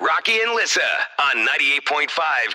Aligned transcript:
Rocky 0.00 0.38
and 0.40 0.52
Lissa 0.54 0.80
on 1.18 1.44
98.5 1.44 2.08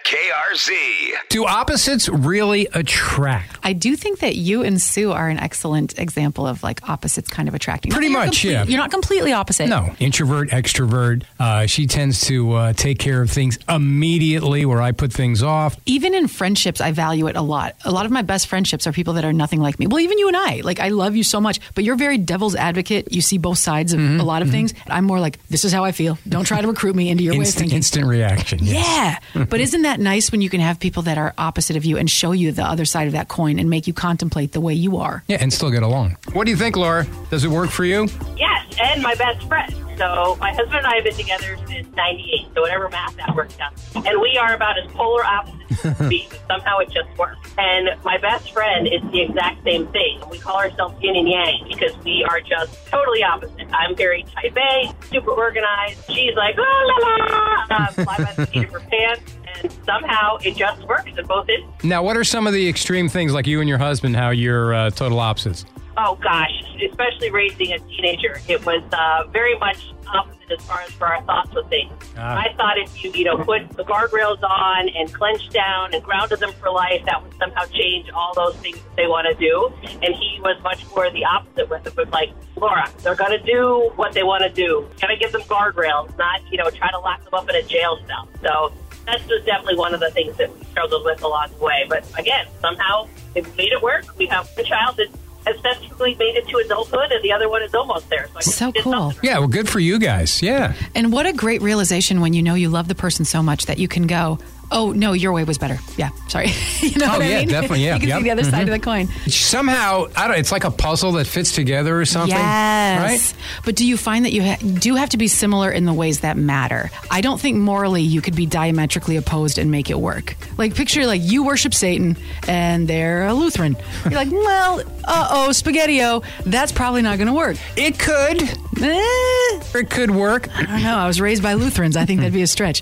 KRZ. 0.06 1.12
Do 1.28 1.46
opposites 1.46 2.08
really 2.08 2.70
attract? 2.74 3.58
I 3.64 3.74
do 3.74 3.98
think 3.98 4.20
that 4.20 4.38
you 4.38 4.64
and 4.64 4.82
Sue 4.82 5.12
are 5.12 5.28
an 5.28 5.38
excellent 5.40 6.00
example 6.00 6.48
of 6.48 6.64
like 6.64 6.88
opposites 6.88 7.30
kind 7.30 7.50
of 7.50 7.54
attracting. 7.54 7.92
Pretty 7.92 8.08
you're 8.08 8.18
much, 8.18 8.42
complete- 8.44 8.52
yeah. 8.52 8.64
You're 8.64 8.78
not 8.78 8.92
completely 8.92 9.34
opposite. 9.34 9.68
No, 9.68 9.94
introvert, 10.00 10.52
extrovert. 10.52 11.24
Uh, 11.38 11.66
she 11.66 11.86
tends 11.86 12.22
to 12.28 12.54
uh, 12.54 12.74
take 12.74 12.98
care 12.98 13.22
of 13.22 13.30
things 13.30 13.60
immediately 13.68 14.66
where 14.66 14.82
I 14.82 14.94
put 14.94 15.12
things 15.12 15.44
off. 15.44 15.76
Even 15.86 16.14
in 16.14 16.30
friendships, 16.30 16.80
I 16.80 16.94
value 16.94 17.28
it 17.28 17.36
a 17.36 17.42
lot. 17.42 17.76
A 17.84 17.92
lot 17.92 18.06
of 18.06 18.12
my 18.14 18.22
best 18.22 18.48
friendships 18.48 18.88
are 18.88 18.94
people 18.94 19.16
that 19.16 19.26
are 19.26 19.34
nothing 19.34 19.60
like 19.60 19.80
me. 19.80 19.88
Well, 19.88 20.00
even 20.00 20.18
you 20.18 20.30
and 20.30 20.38
I, 20.38 20.62
like 20.64 20.80
I 20.80 20.88
love 20.90 21.18
you 21.18 21.24
so 21.26 21.42
much, 21.42 21.60
but 21.76 21.84
you're 21.84 21.98
very 21.98 22.18
devil's 22.18 22.56
advocate. 22.56 23.12
You 23.12 23.20
see 23.22 23.38
both 23.38 23.58
sides 23.58 23.92
of 23.92 24.00
Mm-hmm, 24.00 24.20
a 24.22 24.24
lot 24.24 24.42
of 24.42 24.50
things. 24.50 24.74
I'm 24.88 25.04
more 25.06 25.20
like, 25.20 25.46
this 25.48 25.64
is 25.66 25.72
how 25.74 25.84
I 25.86 25.92
feel. 25.94 26.18
Don't 26.28 26.46
try 26.46 26.60
to 26.62 26.68
recruit 26.68 26.96
me 26.96 27.10
into 27.10 27.24
your 27.24 27.33
way 27.34 27.42
of 27.44 27.48
Instant, 27.48 27.60
thinking. 27.62 27.76
instant 27.78 28.06
reaction. 28.08 28.60
yes. 28.62 29.22
Yeah. 29.36 29.46
but 29.46 29.60
isn't 29.60 29.82
that 29.84 30.00
nice 30.00 30.32
when 30.32 30.42
you 30.42 30.50
can 30.50 30.60
have 30.62 30.80
people 30.80 31.04
that 31.04 31.18
are 31.18 31.34
opposite 31.38 31.76
of 31.76 31.86
you 31.86 31.98
and 31.98 32.10
show 32.10 32.32
you 32.32 32.52
the 32.52 32.64
other 32.64 32.86
side 32.86 33.08
of 33.08 33.14
that 33.14 33.28
coin 33.28 33.60
and 33.60 33.70
make 33.70 33.88
you 33.88 33.94
contemplate 33.94 34.52
the 34.52 34.62
way 34.62 34.74
you 34.74 34.98
are? 34.98 35.24
Yeah, 35.28 35.38
and 35.40 35.52
still 35.52 35.70
get 35.72 35.84
along. 35.84 36.18
What 36.34 36.46
do 36.46 36.52
you 36.52 36.58
think, 36.58 36.76
Laura? 36.76 37.06
Does 37.30 37.44
it 37.44 37.50
work 37.50 37.70
for 37.70 37.86
you? 37.86 38.08
Yes, 38.38 38.78
and 38.84 39.02
my 39.02 39.16
best 39.16 39.48
friend. 39.48 39.74
So 39.98 40.36
my 40.40 40.52
husband 40.52 40.78
and 40.78 40.88
I 40.88 40.96
have 40.96 41.04
been 41.04 41.14
together 41.14 41.58
since 41.68 41.88
'98. 41.96 42.48
So 42.56 42.62
whatever 42.62 42.90
math 42.90 43.16
that 43.18 43.36
works 43.36 43.58
out, 43.60 43.74
and 44.06 44.20
we 44.22 44.38
are 44.38 44.54
about 44.54 44.78
as 44.78 44.92
polar 44.92 45.24
opposites 45.24 45.86
as 45.86 45.98
can 45.98 46.10
be. 46.10 46.28
But 46.30 46.42
somehow 46.48 46.80
it 46.80 46.90
just 46.92 47.16
works. 47.18 47.50
And 47.58 47.90
my 48.04 48.18
best 48.18 48.52
friend 48.52 48.88
is 48.88 49.02
the 49.12 49.22
exact 49.22 49.64
same 49.64 49.88
thing. 49.88 50.22
We 50.30 50.40
call 50.40 50.58
ourselves 50.58 50.96
yin 51.02 51.16
and 51.16 51.30
yang 51.30 51.66
because 51.68 51.96
we 52.04 52.26
are 52.28 52.42
just 52.42 52.88
totally 52.88 53.24
opposite. 53.24 53.68
I'm 53.72 53.96
very 53.96 54.24
type 54.24 54.58
A, 54.58 54.94
super 55.10 55.32
organized. 55.32 56.04
She's 56.12 56.36
like 56.36 56.58
la 56.58 56.64
la 56.64 56.96
la, 56.96 57.66
uh, 57.70 57.88
fly 57.92 58.18
by 58.18 58.34
the 58.36 58.48
seat 58.48 58.64
of 58.66 58.72
her 58.72 58.80
pants, 58.80 59.38
and 59.62 59.72
somehow 59.86 60.38
it 60.38 60.56
just 60.56 60.82
works 60.88 61.12
in 61.18 61.26
both 61.26 61.48
instances. 61.50 61.84
Now, 61.84 62.02
what 62.04 62.18
are 62.18 62.24
some 62.24 62.48
of 62.48 62.54
the 62.54 62.68
extreme 62.68 63.10
things, 63.10 63.34
like 63.34 63.48
you 63.48 63.60
and 63.60 63.70
your 63.70 63.78
husband, 63.78 64.16
how 64.16 64.30
you're 64.32 64.74
uh, 64.74 64.90
total 64.90 65.20
opposites? 65.20 65.66
Oh 65.96 66.16
gosh, 66.16 66.52
especially 66.90 67.30
raising 67.30 67.74
a 67.74 67.80
teenager, 67.80 68.42
it 68.48 68.66
was 68.66 68.82
uh, 68.92 69.30
very 69.32 69.58
much 69.60 69.94
opposite 70.08 70.52
as 70.52 70.66
far 70.66 70.82
as 70.82 70.92
for 70.92 71.08
our 71.08 71.22
thoughts 71.24 71.54
with 71.54 71.68
things. 71.70 71.92
Ah. 72.18 72.38
I 72.38 72.54
thought 72.56 72.78
if 72.78 73.04
you, 73.04 73.12
you 73.12 73.26
know, 73.26 73.38
put 73.38 73.70
the 73.72 73.84
guardrails 73.84 74.42
on 74.44 74.90
and 74.90 75.14
clenched 75.14 75.52
down 75.54 75.94
and 75.94 76.04
grounded 76.04 76.40
them 76.40 76.52
for 76.54 76.72
life, 76.72 77.04
that 77.06 77.22
would 77.22 77.34
somehow 77.38 77.66
change 77.66 78.10
all 78.10 78.34
those 78.34 78.56
things 78.58 78.78
that 78.78 78.96
they 78.96 79.08
want 79.08 79.28
to 79.28 79.36
do. 79.36 79.72
And 80.02 80.16
he 80.16 80.40
was 80.42 80.62
much 80.64 80.84
more 80.96 81.10
the 81.12 81.26
opposite 81.26 81.70
with 81.70 81.86
it. 81.86 81.96
Was 81.96 82.10
like, 82.10 82.32
Laura, 82.56 82.90
they're 83.04 83.16
going 83.16 83.38
to 83.38 83.44
do 83.44 83.92
what 83.96 84.14
they 84.14 84.24
want 84.24 84.44
to 84.44 84.50
do. 84.50 84.88
Got 85.00 85.08
to 85.08 85.18
give 85.18 85.32
them 85.32 85.42
guardrails, 85.44 86.16
not 86.18 86.42
you 86.52 86.58
know 86.58 86.70
try 86.70 86.90
to 86.90 87.00
lock 87.00 87.24
them 87.24 87.34
up 87.34 87.50
in 87.50 87.56
a 87.56 87.64
jail 87.64 88.00
cell. 88.08 88.28
So 88.42 88.74
that's 89.06 89.26
just 89.28 89.46
definitely 89.46 89.78
one 89.78 89.94
of 89.94 90.00
the 90.00 90.12
things 90.12 90.36
that 90.38 90.54
we 90.54 90.64
struggled 90.66 91.06
with 91.06 91.22
along 91.24 91.50
the 91.58 91.64
way. 91.64 91.86
But 91.88 92.08
again, 92.18 92.48
somehow 92.62 93.08
it 93.36 93.46
made 93.58 93.72
it 93.72 93.82
work. 93.82 94.18
We 94.18 94.26
have 94.28 94.50
a 94.58 94.64
child 94.64 94.98
that 94.98 95.10
has 95.46 95.56
successfully 95.56 96.16
made 96.16 96.36
it 96.36 96.48
to 96.50 96.58
adulthood, 96.58 97.12
and 97.12 97.24
the 97.24 97.32
other 97.32 97.50
one 97.50 97.62
is 97.64 97.74
almost 97.74 98.10
there. 98.10 98.28
So, 98.42 98.52
So 98.52 98.72
cool. 98.74 98.94
right. 99.10 99.16
Yeah, 99.24 99.40
well, 99.40 99.48
good 99.48 99.70
for 99.70 99.80
you 99.80 100.00
guys. 100.00 100.42
Yeah. 100.42 100.74
And 100.96 101.12
what 101.12 101.26
a 101.26 101.34
great 101.34 101.62
realization 101.62 102.22
when 102.22 102.34
you 102.34 102.42
know 102.44 102.56
you 102.56 102.70
love 102.70 102.88
the 102.88 102.96
person 102.96 103.26
so 103.26 103.42
much 103.44 103.66
that 103.66 103.78
you 103.78 103.88
can 103.88 104.08
go, 104.08 104.40
oh, 104.74 104.92
no, 104.92 105.14
your 105.14 105.32
way 105.32 105.44
was 105.46 105.58
better. 105.58 105.78
Yeah, 105.98 106.10
sorry. 106.28 106.48
you 106.80 106.98
know 106.98 107.06
Oh, 107.06 107.10
what 107.14 107.22
I 107.22 107.30
yeah, 107.30 107.40
mean? 107.40 107.48
definitely, 107.48 107.86
yeah, 107.86 107.94
you 107.96 108.00
can 108.02 108.10
yep, 108.10 108.18
see 108.18 108.24
the 108.24 108.32
other 108.32 108.44
side 108.44 108.68
mhm. 108.68 108.74
of 108.74 108.80
the 108.80 108.80
coin. 108.80 109.08
Somehow, 109.30 110.08
I 110.16 110.28
don't. 110.28 110.38
It's 110.38 110.52
like 110.52 110.64
a 110.66 110.72
puzzle 110.72 111.14
that 111.14 111.26
fits 111.28 111.54
together 111.54 112.00
or 112.00 112.06
something. 112.06 112.36
Yes. 112.36 113.34
Right. 113.34 113.44
But 113.66 113.76
do 113.76 113.86
you 113.86 113.96
find 113.98 114.26
that 114.26 114.34
you 114.34 114.44
ha- 114.44 114.58
do 114.80 114.96
have 114.96 115.10
to 115.10 115.18
be 115.18 115.28
similar 115.28 115.72
in 115.72 115.86
the 115.86 115.94
ways 115.94 116.20
that 116.22 116.36
matter? 116.38 116.90
I 117.12 117.22
don't 117.22 117.40
think 117.40 117.58
morally 117.58 118.02
you 118.02 118.20
could 118.22 118.36
be 118.36 118.46
diametrically 118.46 119.16
opposed 119.16 119.58
and 119.58 119.70
make 119.72 119.90
it 119.90 120.00
work. 120.00 120.36
Like 120.58 120.76
picture 120.76 121.06
like 121.06 121.22
you 121.24 121.44
worship 121.46 121.74
Satan 121.74 122.18
and 122.48 122.88
they're 122.88 123.26
a 123.28 123.34
Lutheran. 123.34 123.78
You're 124.04 124.14
like, 124.14 124.32
well, 124.32 124.80
uh 125.04 125.28
oh, 125.32 125.48
spaghettio. 125.52 126.24
That's 126.46 126.72
probably 126.72 127.02
not 127.02 127.18
going 127.18 127.28
to 127.28 127.34
work. 127.34 127.58
It 127.78 128.00
could. 128.00 128.42
Eh, 128.82 129.80
It 129.80 129.90
could 129.90 130.12
work. 130.12 130.50
I 130.58 130.64
don't 130.66 130.84
know. 130.84 130.98
I 130.98 131.08
was 131.08 131.22
raised 131.22 131.44
by 131.44 131.54
Lutherans. 131.54 131.96
I 131.96 132.06
think 132.06 132.20
that'd 132.20 132.34
be 132.34 132.42
a 132.42 132.48
stretch. 132.48 132.82